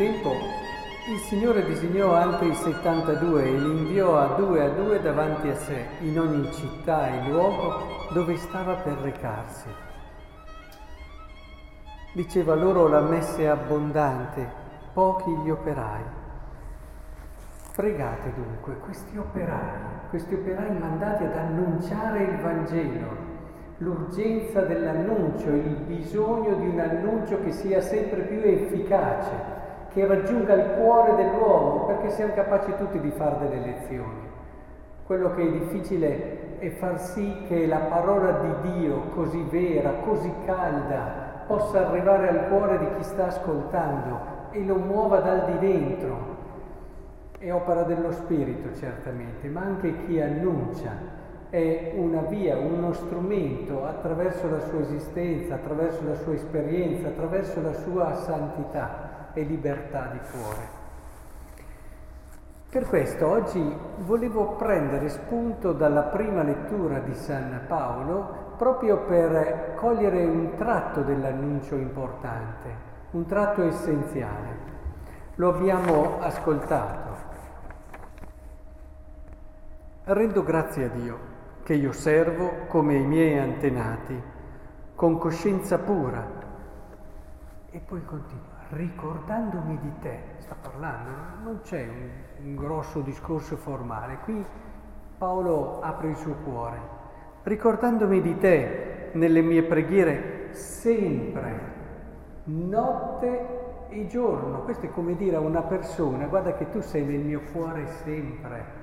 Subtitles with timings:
[0.00, 0.30] tempo
[1.10, 5.88] il Signore disegnò altri 72 e li inviò a due a due davanti a sé
[6.00, 7.82] in ogni città e luogo
[8.14, 9.68] dove stava per recarsi.
[12.14, 14.48] Diceva loro la messe è abbondante,
[14.94, 16.02] pochi gli operai.
[17.76, 23.16] Pregate dunque questi operai, questi operai mandati ad annunciare il Vangelo,
[23.78, 29.59] l'urgenza dell'annuncio, il bisogno di un annuncio che sia sempre più efficace,
[29.92, 34.28] che raggiunga il cuore dell'uomo, perché siamo capaci tutti di fare delle lezioni.
[35.04, 40.32] Quello che è difficile è far sì che la parola di Dio, così vera, così
[40.44, 44.18] calda, possa arrivare al cuore di chi sta ascoltando
[44.52, 46.38] e lo muova dal di dentro.
[47.38, 54.48] È opera dello Spirito certamente, ma anche chi annuncia è una via, uno strumento attraverso
[54.48, 58.99] la sua esistenza, attraverso la sua esperienza, attraverso la sua santità
[59.34, 60.78] e libertà di cuore.
[62.70, 70.24] Per questo oggi volevo prendere spunto dalla prima lettura di San Paolo proprio per cogliere
[70.24, 72.68] un tratto dell'annuncio importante,
[73.10, 74.68] un tratto essenziale.
[75.34, 77.08] Lo abbiamo ascoltato.
[80.04, 81.18] Rendo grazie a Dio
[81.64, 84.20] che io servo come i miei antenati,
[84.94, 86.26] con coscienza pura.
[87.70, 91.10] E poi continua, ricordandomi di te, sta parlando,
[91.42, 94.44] non c'è un, un grosso discorso formale, qui
[95.18, 96.78] Paolo apre il suo cuore,
[97.42, 101.60] ricordandomi di te nelle mie preghiere sempre,
[102.44, 104.62] notte e giorno.
[104.62, 108.78] Questo è come dire a una persona, guarda che tu sei nel mio cuore sempre.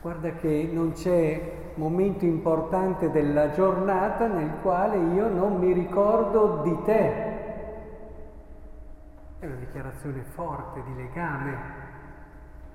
[0.00, 6.78] Guarda che non c'è momento importante della giornata nel quale io non mi ricordo di
[6.84, 7.35] te.
[9.46, 11.56] È una dichiarazione forte di legame,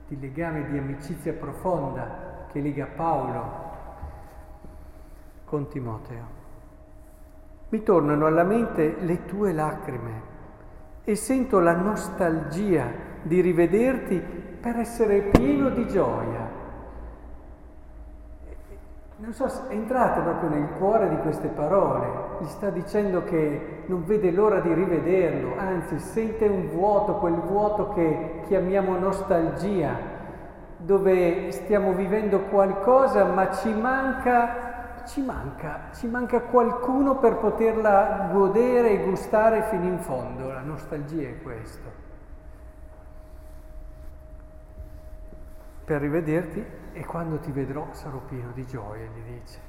[0.08, 3.42] di legame di amicizia profonda che lega Paolo
[5.44, 6.24] con Timoteo.
[7.68, 10.22] Mi tornano alla mente le tue lacrime
[11.04, 12.90] e sento la nostalgia
[13.22, 14.18] di rivederti
[14.62, 16.60] per essere pieno di gioia
[19.18, 24.32] non so, entrate proprio nel cuore di queste parole, gli sta dicendo che non vede
[24.32, 29.96] l'ora di rivederlo, anzi sente un vuoto, quel vuoto che chiamiamo nostalgia,
[30.78, 38.92] dove stiamo vivendo qualcosa ma ci manca, ci manca, ci manca qualcuno per poterla godere
[38.92, 42.02] e gustare fino in fondo, la nostalgia è questo.
[45.92, 46.64] per rivederti
[46.94, 49.60] e quando ti vedrò sarò pieno di gioia, gli dice.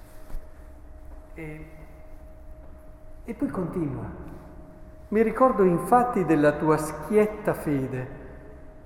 [1.35, 1.67] E,
[3.25, 4.05] e poi continua.
[5.09, 8.21] Mi ricordo infatti della tua schietta fede,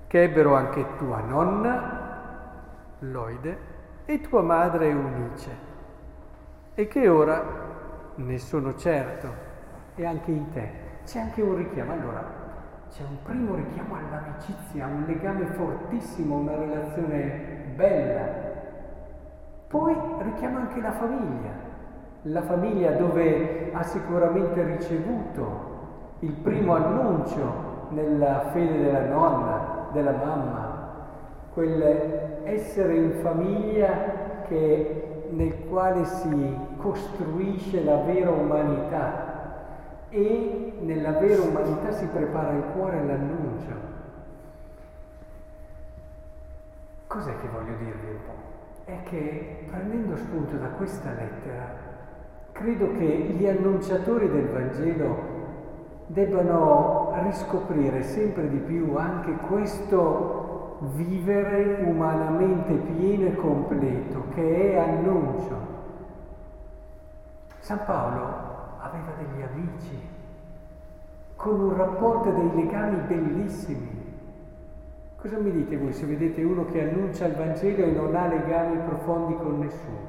[0.07, 2.05] che ebbero anche tua nonna,
[2.99, 3.57] Loide,
[4.05, 5.51] e tua madre Eunice,
[6.73, 7.43] e che ora,
[8.15, 9.27] ne sono certo,
[9.95, 10.71] e anche in te.
[11.05, 11.91] C'è anche un richiamo.
[11.93, 12.23] Allora,
[12.89, 18.25] c'è un primo richiamo all'amicizia, un legame fortissimo, una relazione bella.
[19.67, 21.51] Poi richiama anche la famiglia,
[22.23, 25.75] la famiglia dove ha sicuramente ricevuto
[26.19, 30.77] il primo annuncio nella fede della nonna, della mamma,
[31.53, 39.25] quell'essere in famiglia che, nel quale si costruisce la vera umanità
[40.09, 43.85] e nella vera umanità si prepara il cuore all'annuncio.
[47.07, 48.55] Cos'è che voglio dirvi un po'?
[48.85, 51.86] È che prendendo spunto da questa lettera,
[52.57, 53.05] credo che
[53.37, 55.35] gli annunciatori del Vangelo
[56.07, 65.75] debbano riscoprire sempre di più anche questo vivere umanamente pieno e completo che è annuncio.
[67.59, 68.25] San Paolo
[68.79, 69.99] aveva degli amici,
[71.35, 74.05] con un rapporto e dei legami bellissimi.
[75.17, 78.77] Cosa mi dite voi se vedete uno che annuncia il Vangelo e non ha legami
[78.77, 80.06] profondi con nessuno?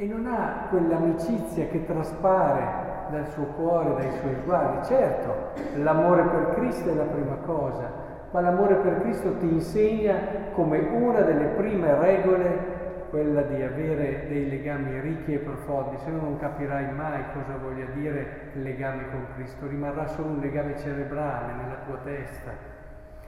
[0.00, 4.86] E non ha quell'amicizia che traspare dal suo cuore, dai suoi sguardi.
[4.86, 7.92] Certo, l'amore per Cristo è la prima cosa,
[8.30, 10.16] ma l'amore per Cristo ti insegna
[10.54, 12.78] come una delle prime regole
[13.10, 17.84] quella di avere dei legami ricchi e profondi, se no non capirai mai cosa voglia
[17.92, 22.52] dire legame con Cristo, rimarrà solo un legame cerebrale nella tua testa.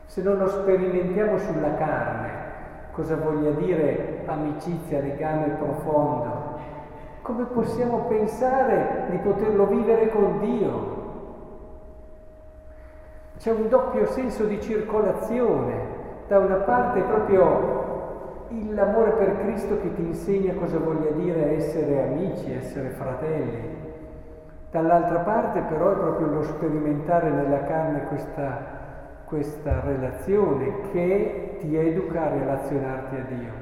[0.06, 2.30] Se non lo sperimentiamo sulla carne,
[2.92, 6.41] cosa voglia dire amicizia, legame profondo,
[7.22, 11.00] come possiamo pensare di poterlo vivere con Dio?
[13.42, 16.00] c'è un doppio senso di circolazione.
[16.28, 22.52] Da una parte proprio l'amore per Cristo che ti insegna cosa voglia dire essere amici,
[22.52, 23.80] essere fratelli.
[24.70, 28.58] Dall'altra parte però è proprio lo sperimentare nella carne questa,
[29.24, 33.52] questa relazione che ti educa a relazionarti a Dio.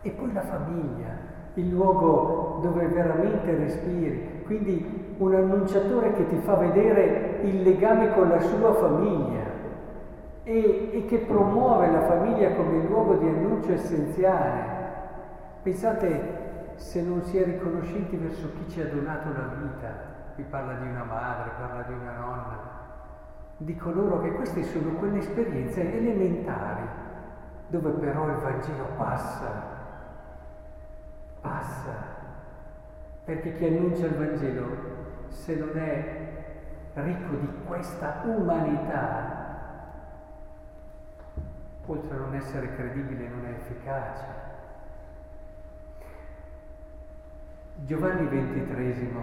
[0.00, 1.08] E poi la famiglia,
[1.54, 4.42] il luogo dove veramente respiri.
[4.44, 9.42] Quindi un annunciatore che ti fa vedere il legame con la sua famiglia
[10.42, 14.72] e, e che promuove la famiglia come luogo di annuncio essenziale.
[15.62, 16.42] Pensate
[16.74, 19.88] se non si è riconoscenti verso chi ci ha donato la vita,
[20.34, 22.82] qui parla di una madre, parla di una nonna,
[23.56, 27.02] di coloro che queste sono quelle esperienze elementari
[27.68, 29.73] dove però il Vangelo passa
[31.44, 31.92] passa.
[33.24, 34.66] Perché chi annuncia il Vangelo,
[35.28, 36.22] se non è
[36.94, 39.42] ricco di questa umanità,
[41.86, 44.24] oltre a non essere credibile, non è efficace.
[47.84, 49.16] Giovanni XXIII,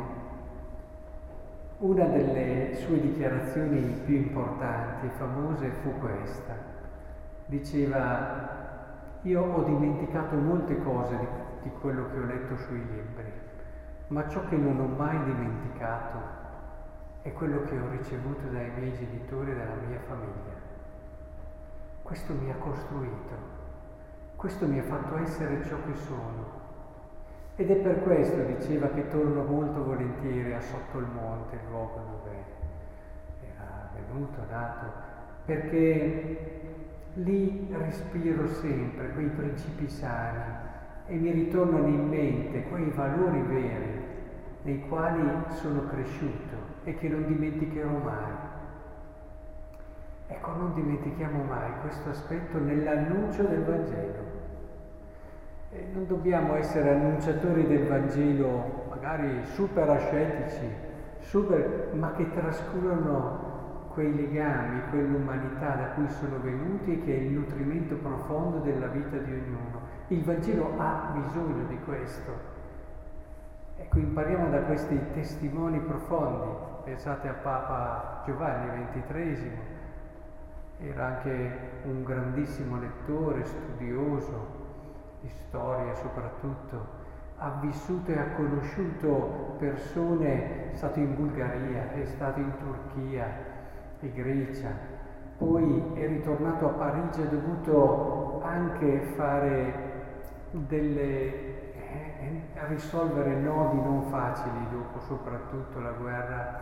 [1.79, 6.53] una delle sue dichiarazioni più importanti e famose fu questa.
[7.45, 8.59] Diceva,
[9.23, 11.27] io ho dimenticato molte cose di
[11.62, 13.31] di quello che ho letto sui libri,
[14.08, 16.40] ma ciò che non ho mai dimenticato
[17.22, 20.69] è quello che ho ricevuto dai miei genitori e dalla mia famiglia.
[22.02, 23.36] Questo mi ha costruito,
[24.36, 26.60] questo mi ha fatto essere ciò che sono.
[27.56, 32.00] Ed è per questo, diceva, che torno molto volentieri a Sotto il Monte, il luogo
[32.00, 32.44] dove
[33.40, 34.92] era venuto, nato,
[35.46, 36.62] perché
[37.14, 40.69] lì respiro sempre quei principi sani,
[41.07, 44.00] e mi ritornano in mente quei valori veri
[44.63, 48.50] nei quali sono cresciuto e che non dimenticherò mai.
[50.27, 54.39] Ecco, non dimentichiamo mai questo aspetto nell'annuncio del Vangelo.
[55.94, 60.69] Non dobbiamo essere annunciatori del Vangelo magari super ascetici,
[61.19, 63.50] super, ma che trascurano
[63.94, 69.18] quei legami, quell'umanità da cui sono venuti e che è il nutrimento profondo della vita
[69.18, 69.80] di ognuno.
[70.12, 72.34] Il Vangelo ha bisogno di questo.
[73.78, 76.54] Ecco, impariamo da questi testimoni profondi.
[76.84, 79.52] Pensate a Papa Giovanni XXIII,
[80.80, 84.48] era anche un grandissimo lettore, studioso
[85.22, 86.86] di storia soprattutto,
[87.38, 93.28] ha vissuto e ha conosciuto persone, è stato in Bulgaria, è stato in Turchia
[94.02, 94.72] e Grecia,
[95.38, 99.91] poi è ritornato a Parigi, ha dovuto anche fare
[100.51, 106.62] delle, eh, a risolvere nodi non facili dopo soprattutto la guerra,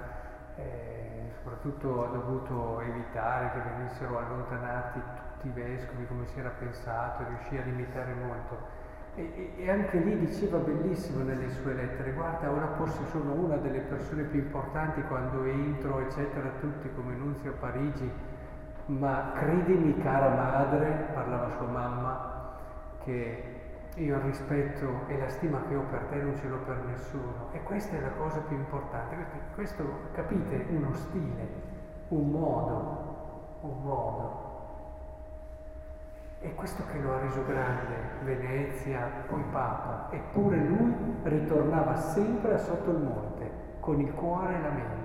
[0.55, 4.99] eh, soprattutto ha dovuto evitare che venissero allontanati
[5.39, 8.77] tutti i vescovi come si era pensato, riuscì a limitare molto.
[9.15, 13.79] E, e, anche lì diceva bellissimo nelle sue lettere, guarda, ora forse sono una delle
[13.79, 18.09] persone più importanti quando entro, eccetera, tutti come nunzio a Parigi,
[18.85, 22.37] ma credimi cara madre, parlava sua mamma,
[23.03, 23.57] che
[24.03, 27.49] io il rispetto e la stima che ho per te non ce l'ho per nessuno.
[27.51, 29.15] E questa è la cosa più importante.
[29.53, 31.47] Questo, capite, uno stile,
[32.09, 34.47] un modo, un modo.
[36.39, 40.07] È questo che lo ha reso grande, Venezia, poi Papa.
[40.11, 43.51] Eppure lui ritornava sempre sotto il monte,
[43.81, 44.97] con il cuore e la mente.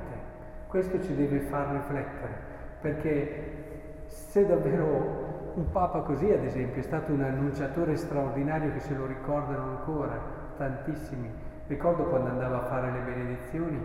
[0.68, 2.38] Questo ci deve far riflettere,
[2.80, 8.94] perché se davvero un papa così, ad esempio, è stato un annunciatore straordinario che se
[8.94, 10.18] lo ricordano ancora,
[10.56, 11.30] tantissimi.
[11.66, 13.80] Ricordo quando andava a fare le benedizioni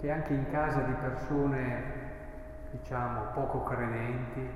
[0.00, 1.82] che anche in casa di persone,
[2.70, 4.48] diciamo, poco credenti,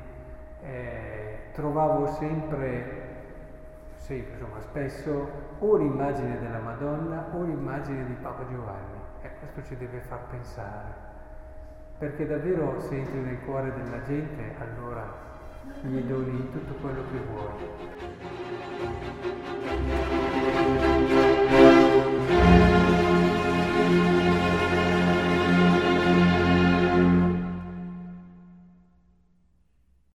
[0.62, 3.04] eh, trovavo sempre,
[3.96, 9.04] sempre, insomma, spesso o l'immagine della Madonna o l'immagine di Papa Giovanni.
[9.20, 10.94] E questo ci deve far pensare,
[11.98, 15.34] perché davvero se entri nel cuore della gente, allora
[15.82, 17.84] gli doni tutto quello che vuoi.